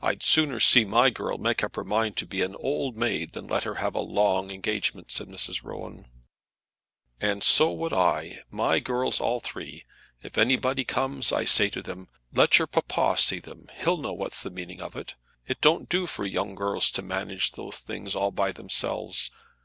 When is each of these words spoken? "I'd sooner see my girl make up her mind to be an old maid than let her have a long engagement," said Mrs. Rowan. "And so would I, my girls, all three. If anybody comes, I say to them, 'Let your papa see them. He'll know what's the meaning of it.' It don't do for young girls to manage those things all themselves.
"I'd 0.00 0.22
sooner 0.22 0.60
see 0.60 0.84
my 0.84 1.10
girl 1.10 1.38
make 1.38 1.64
up 1.64 1.74
her 1.74 1.82
mind 1.82 2.16
to 2.18 2.24
be 2.24 2.40
an 2.42 2.54
old 2.54 2.96
maid 2.96 3.32
than 3.32 3.48
let 3.48 3.64
her 3.64 3.74
have 3.74 3.96
a 3.96 4.00
long 4.00 4.52
engagement," 4.52 5.10
said 5.10 5.26
Mrs. 5.26 5.64
Rowan. 5.64 6.06
"And 7.20 7.42
so 7.42 7.72
would 7.72 7.92
I, 7.92 8.44
my 8.48 8.78
girls, 8.78 9.20
all 9.20 9.40
three. 9.40 9.86
If 10.22 10.38
anybody 10.38 10.84
comes, 10.84 11.32
I 11.32 11.46
say 11.46 11.68
to 11.70 11.82
them, 11.82 12.06
'Let 12.32 12.58
your 12.60 12.68
papa 12.68 13.16
see 13.20 13.40
them. 13.40 13.66
He'll 13.76 13.96
know 13.96 14.12
what's 14.12 14.44
the 14.44 14.50
meaning 14.50 14.80
of 14.80 14.94
it.' 14.94 15.16
It 15.48 15.60
don't 15.60 15.88
do 15.88 16.06
for 16.06 16.24
young 16.24 16.54
girls 16.54 16.92
to 16.92 17.02
manage 17.02 17.50
those 17.50 17.78
things 17.78 18.14
all 18.14 18.30
themselves. 18.30 19.32